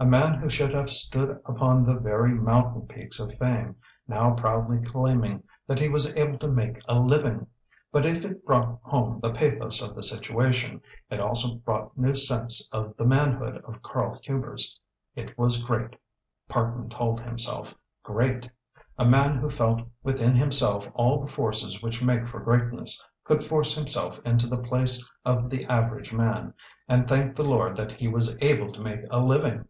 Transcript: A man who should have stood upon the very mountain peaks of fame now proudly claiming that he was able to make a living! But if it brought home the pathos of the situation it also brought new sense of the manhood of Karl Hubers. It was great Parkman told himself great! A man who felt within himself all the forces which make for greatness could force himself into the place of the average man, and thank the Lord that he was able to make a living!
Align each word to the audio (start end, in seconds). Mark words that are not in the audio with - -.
A 0.00 0.06
man 0.06 0.34
who 0.34 0.48
should 0.48 0.72
have 0.74 0.90
stood 0.90 1.28
upon 1.44 1.84
the 1.84 1.96
very 1.98 2.32
mountain 2.32 2.82
peaks 2.86 3.18
of 3.18 3.36
fame 3.36 3.74
now 4.06 4.32
proudly 4.32 4.80
claiming 4.80 5.42
that 5.66 5.80
he 5.80 5.88
was 5.88 6.14
able 6.14 6.38
to 6.38 6.46
make 6.46 6.78
a 6.86 6.96
living! 7.00 7.48
But 7.90 8.06
if 8.06 8.24
it 8.24 8.46
brought 8.46 8.78
home 8.84 9.18
the 9.18 9.32
pathos 9.32 9.82
of 9.82 9.96
the 9.96 10.04
situation 10.04 10.82
it 11.10 11.18
also 11.18 11.56
brought 11.56 11.98
new 11.98 12.14
sense 12.14 12.72
of 12.72 12.96
the 12.96 13.04
manhood 13.04 13.56
of 13.66 13.82
Karl 13.82 14.20
Hubers. 14.22 14.78
It 15.16 15.36
was 15.36 15.64
great 15.64 15.96
Parkman 16.48 16.90
told 16.90 17.18
himself 17.20 17.74
great! 18.04 18.48
A 19.00 19.04
man 19.04 19.36
who 19.38 19.50
felt 19.50 19.80
within 20.04 20.36
himself 20.36 20.88
all 20.94 21.20
the 21.20 21.26
forces 21.32 21.82
which 21.82 22.04
make 22.04 22.28
for 22.28 22.38
greatness 22.38 23.04
could 23.24 23.42
force 23.42 23.74
himself 23.74 24.20
into 24.24 24.46
the 24.46 24.58
place 24.58 25.10
of 25.24 25.50
the 25.50 25.64
average 25.66 26.12
man, 26.12 26.54
and 26.88 27.08
thank 27.08 27.34
the 27.34 27.42
Lord 27.42 27.76
that 27.76 27.90
he 27.90 28.06
was 28.06 28.36
able 28.40 28.70
to 28.72 28.80
make 28.80 29.00
a 29.10 29.18
living! 29.18 29.64